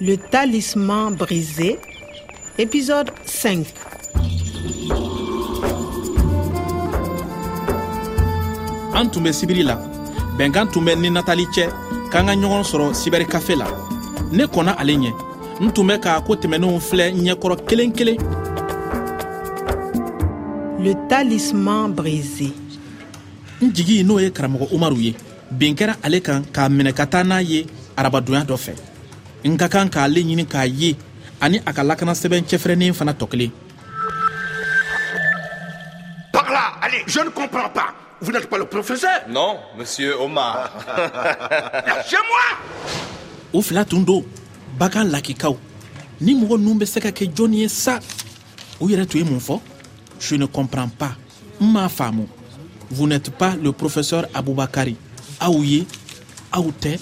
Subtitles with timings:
[0.00, 1.76] Le talisman brisé,
[2.56, 3.66] épisode 5.
[8.94, 9.78] an tun bɛ sibiri la.
[10.36, 11.66] Bɛnkan tun bɛ ni natali cɛ
[12.10, 13.66] k'an ka ɲɔgɔn sɔrɔ sibɛri kafe la.
[14.32, 15.12] Ne kɔnna ale ɲɛ.
[15.60, 18.18] N tun bɛ k'a ko tɛmɛnenw filɛ ɲɛkɔrɔ kelen kelen
[20.78, 22.52] Le talisman brisé.
[23.62, 25.14] n jigi n'o ye karamɔgɔ umaru ye.
[25.50, 28.97] Bin kɛra ale kan k'a minɛ ka taa n'a ye arabadonya dɔ fɛ
[29.44, 30.96] n ka kan k'ale ɲini k'a ye
[31.40, 33.50] ani a ka lakana sɛbɛn cɛfɛrɛnnen fana tɔ kelen.
[36.32, 37.94] Par là, allez, je ne comprends pas.
[38.20, 39.22] Vous n'êtes pas le professeur.
[39.28, 40.70] Non, monsieur Omar.
[41.86, 42.46] Lâchez-moi.
[43.52, 44.24] O fila tun don
[44.78, 45.56] bagan lakikaw
[46.20, 48.00] ni mɔgɔ ninnu bɛ se ka kɛ jɔnni ye sa.
[48.80, 49.60] U yɛrɛ tun ye mun fɔ?
[50.18, 51.14] Je ne comprends pas.
[51.60, 52.26] N m'a faamu.
[52.90, 54.96] Vous n'êtes pas le professeur abubakari
[55.40, 55.86] aw ye
[56.52, 56.98] aw tɛ.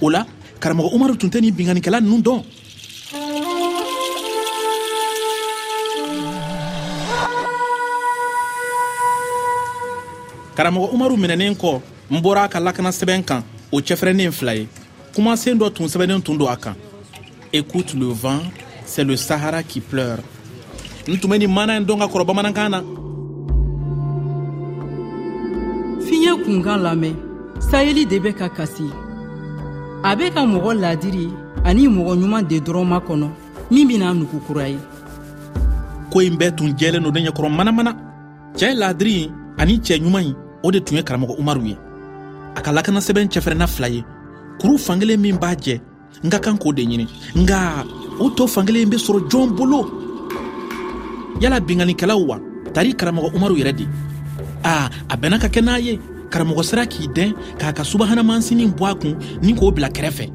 [0.00, 0.26] O la
[0.64, 2.40] karamɔgɔ umaru tun tɛ nin binganikɛla ninnu dɔn
[10.56, 14.66] karamɔgɔ umaru minɛnen kɔ n bɔra a ka lakana sɛbɛn kan o cɛfɛrɛnnen fila ye
[15.14, 16.76] kumasen dɔ tun sɛbɛnnen tun don a kan
[17.52, 18.40] écoute le vent
[18.86, 20.22] c'est le sahara qui pleure.
[21.06, 22.80] N tun bɛ nin mana in dɔn ka kɔrɔ bamanankan na
[28.08, 28.32] de bɛ
[30.04, 31.32] a bɛ ka mɔgɔ ladiri
[31.64, 33.28] ani mɔgɔ ɲuman de dɔrɔn makɔnɔ
[33.70, 34.78] min bɛna nugu kura ye.
[36.10, 37.96] Ko in bɛɛ tun jɛlen don ne ɲɛkɔrɔ manamana.
[38.54, 41.76] Cɛɛ ladiri ani cɛɛ ɲuman in o de tun ye karamɔgɔ umaru ye.
[42.54, 44.04] A ka lakana sɛbɛn cɛfɛrɛnna fila ye.
[44.60, 45.80] Kuru fankelen min b'a jɛ
[46.22, 47.08] n ka kan k'o de ɲini.
[47.36, 47.84] Nga
[48.20, 49.88] o to fankelen bɛ sɔrɔ jɔn bolo?
[51.40, 52.38] Yala binganikɛlaw wa?
[52.74, 53.88] Tari karamɔgɔ umaru yɛrɛ de.
[54.64, 55.98] A a bɛnna ka kɛ n'a ye
[56.34, 60.26] karamɔgɔ sera k'i dɛn k'a ka subahana mansinin bɔ a kun ni k'o bila kɛrɛfɛ.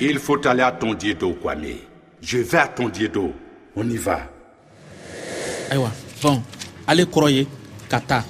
[0.00, 1.76] Il faut aller à ton Diedo, Kwame.
[2.20, 3.32] Je vais à ton Diedo.
[3.76, 4.28] On y va.
[5.70, 5.90] ayiwa
[6.22, 6.40] bɔn
[6.86, 7.46] ale kɔrɔ ye
[7.88, 8.24] ka taa.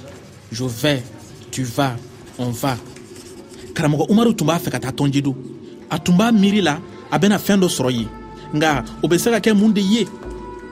[0.51, 1.03] Je vais
[1.51, 1.95] tu vas
[2.39, 2.77] on va.
[3.73, 5.35] Karamɔgɔ umaru tun b'a fɛ ka taa tɔnjedo
[5.89, 6.79] a tun b'a miiri la
[7.11, 8.07] a bɛna fɛn dɔ sɔrɔ yen.
[8.53, 10.07] Nga o bɛ se ka kɛ mun de ye.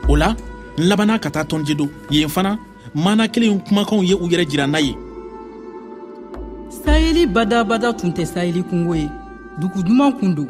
[0.07, 0.33] O la
[0.77, 2.57] n labanna ka taa tɔnjedo yen fana
[2.95, 4.95] mana kelen kumakanw ye u yɛrɛ jira n'a ye.
[6.85, 9.09] Sayeli badabada tun tɛ sayeli kungo ye.
[9.59, 10.47] Dugu duman kun don.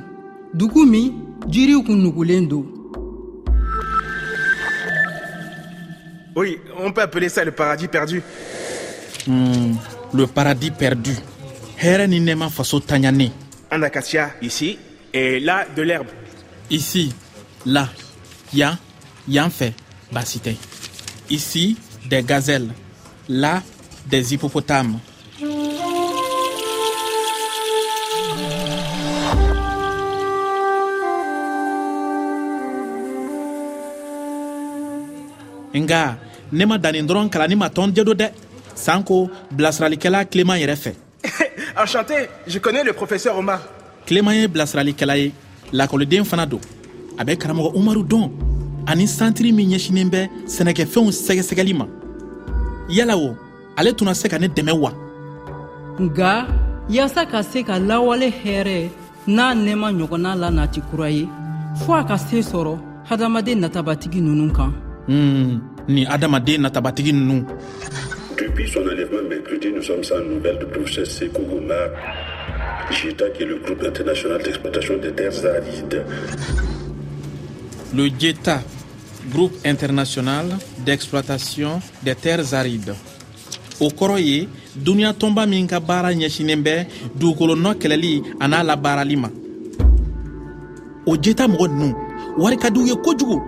[0.53, 1.11] Dugu min
[1.47, 2.65] jiriw kun nugulen don.
[6.35, 8.21] Oui, on peut appeler ça le paradis perdu.
[9.27, 9.73] Hmm,
[10.13, 11.11] le paradis perdu.
[11.77, 13.31] Hɛrɛ ni nɛɛma faso taɲanen
[13.71, 14.77] Un acacia ici,
[15.13, 16.07] et là, de l'herbe.
[16.69, 17.13] ici
[17.65, 17.89] là
[18.53, 18.77] yan
[19.27, 19.73] yan fɛ
[20.11, 20.55] baasi tɛ
[21.29, 21.75] ici
[22.11, 22.67] des gazelles
[23.29, 23.63] là
[24.09, 24.99] des hippopotames.
[35.73, 36.17] Nga
[36.51, 38.27] ne ma dannin dɔrɔn kalanni ma tɔn jedo dɛ
[38.75, 40.91] sanko bilasiralikɛla kileman yɛrɛ fɛ
[41.81, 43.61] Enchanté, je connais le professeur Omar.
[44.05, 45.31] kileman ye bilasiralikɛla ye
[45.71, 46.59] lakɔliden fana don
[47.17, 48.29] a bɛ karamɔgɔ umaru dɔn
[48.85, 51.87] ani santiri min ɲɛsinin bɛ sɛnɛkɛfɛnw sɛgɛsɛgɛli ma
[52.91, 53.35] yala o
[53.77, 54.91] ale tuna se ka ne dɛmɛ wa?
[55.99, 56.31] Nga
[56.89, 58.89] yaasa ka se ka lawale hɛrɛ
[59.27, 61.27] n'a nɛɛma ɲɔgɔnna la nati kura ye
[61.83, 62.77] fɔɔ a ka se sɔrɔ
[63.09, 64.71] hadamaden natabatigi nunu kan.
[65.07, 67.45] Hmm, ni adamaden natabatigi ninnu
[68.37, 71.89] Depuis son enlèvement mercredi, nous sommes sans nouvelles du professeur Sekou Goumar,
[72.89, 76.03] JETA qui est le groupe international d'exploitation des terres arides.
[77.95, 78.61] le jeta
[79.29, 82.95] groupe international d'exploitation des terres arides.
[83.79, 88.63] O kɔrɔ ye duniɲa tɔnba min ka baara ɲɛsinen bɛ dugukolo nɔ kɛlɛli a n'a
[88.63, 89.29] labaarali ma
[91.05, 91.95] o jeta mɔgɔ ninnu
[92.37, 93.41] wari ka ye kojugu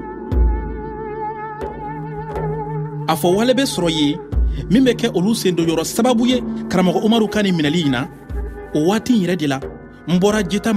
[3.07, 4.17] a fɔ wale bɛ sɔrɔ ye
[4.69, 5.55] min kɛ olu sen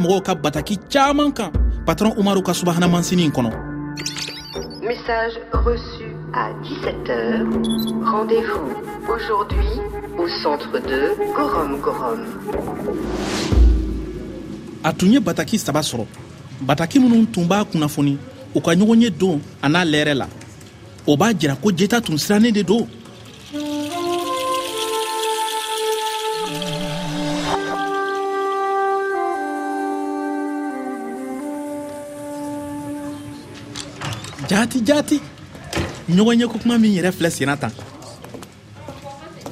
[0.09, 1.51] o bataki caaman kan
[1.87, 2.53] patɔrɔn umaru ka
[5.07, 6.05] Message reçu
[6.35, 7.47] à 17h.
[8.11, 9.69] Rendez-vous aujourd'hui
[10.19, 12.25] au centre de Gorom Gorom.
[14.83, 15.81] a tun ye bataki saba
[16.61, 18.19] bataki minnu tun b'a kunnafoni
[18.53, 19.85] u ka ɲɔgɔn ye don la
[21.77, 22.63] jeta tun sirannen de
[37.31, 37.69] senna tan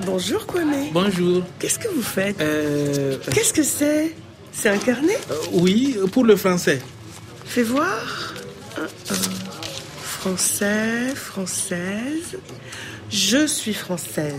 [0.07, 0.91] Bonjour Kwame.
[0.93, 2.41] bonjour Qu'est-ce que vous faites?
[2.41, 4.15] Euh, Qu'est-ce que c'est?
[4.53, 5.19] C'est un carnet?
[5.31, 6.81] Euh, oui, pour le français.
[7.45, 8.35] Fais voir.
[10.03, 12.39] Français, française.
[13.11, 14.35] Je suis française.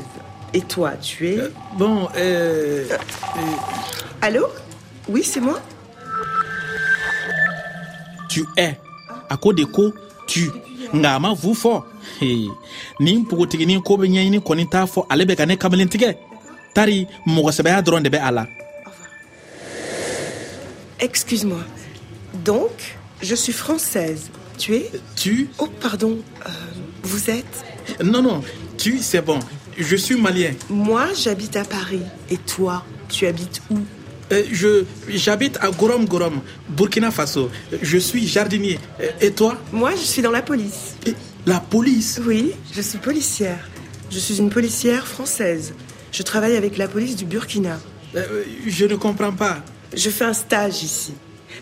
[0.54, 1.40] Et toi, tu es?
[1.78, 2.86] Bon, euh,
[4.22, 4.48] Allô?
[5.10, 5.60] Oui, c'est moi?
[8.30, 8.78] Tu es.
[9.42, 9.66] Ko de
[10.36, 10.52] tu.
[10.94, 11.74] Nga a ma vu fɔ.
[13.00, 16.10] Nin npogotiginin ko bɛ ɲɛɲini kɔni t'a fɔ ale bɛ ka ne kamalen tigɛ.
[16.76, 18.44] Tari mɔgɔsɛbɛya dɔrɔn de bɛ a la.
[21.00, 21.64] Excuse-moi.
[22.44, 22.76] Donc,
[23.22, 24.30] je suis française.
[24.58, 24.92] Tu es?
[25.16, 25.50] Tu?
[25.60, 26.18] Oh, pardon.
[26.46, 26.50] euh,
[27.04, 27.56] vous êtes?
[28.04, 28.42] Non, non,
[28.78, 29.40] tu, c'est bon.
[29.78, 30.54] Je suis malien.
[30.70, 32.04] Moi, j'habite à Paris.
[32.30, 33.80] Et toi, tu habites où?
[34.32, 37.50] Euh, je j'habite à Gorom Gorom, Burkina Faso.
[37.82, 38.80] Je suis jardinier.
[39.00, 39.58] Euh, Et toi?
[39.72, 40.96] Moi, je suis dans la police.
[41.06, 41.14] Et
[41.46, 42.20] La police?
[42.26, 43.70] Oui, je suis policière.
[44.10, 45.74] Je suis une policière française.
[46.12, 47.78] Je travaille avec la police du Burkina.
[48.16, 49.64] Euh, Je ne comprends pas.
[49.96, 51.14] Je fais un stage ici.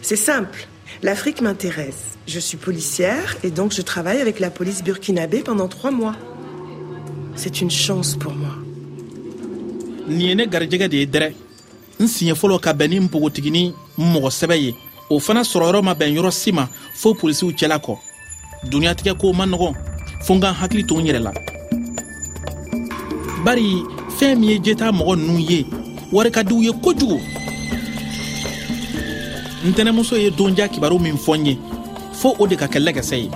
[0.01, 0.67] C'est simple.
[1.01, 2.03] L'Afrique m'intéresse.
[2.27, 6.15] Je suis policière et donc je travaille avec la police burkinabé pendant trois mois.
[7.35, 8.55] C'est une chance pour moi.
[11.99, 14.75] Ye ye n siɲɛ fɔlɔ ka bɛn ni npogotigini mɔgɔ sɛbɛ ye.
[15.09, 17.97] O fana sɔrɔ yɔrɔ ma bɛn yɔrɔ si ma fo polisiw cɛla kɔ.
[18.69, 19.73] Duniyatigɛ kow ma nɔgɔn
[20.23, 21.31] fo n ka n hakili to n yɛrɛ la.
[23.43, 23.83] Bari
[24.17, 25.65] fɛn min ye jeta mɔgɔ ninnu ye
[26.11, 27.19] wari ka diw ye kojugu.
[29.65, 31.59] Ntɛnɛmuso ye donja kibaru min fɔ n ye
[32.13, 33.29] fo o de ka kɛ lɛgɛsɛ ye.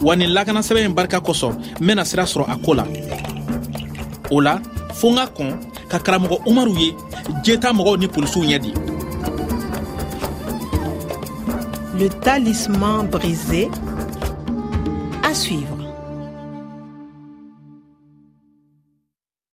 [0.00, 2.84] Wa nin lakana sɛbɛn in barika kosɔn n bena sira sɔrɔ a ko la.
[4.30, 4.58] O la
[4.94, 6.94] fo n ka kɔn ka karamɔgɔ umaru ye
[11.98, 13.70] Le talisman brisé.
[15.22, 15.79] À suivre.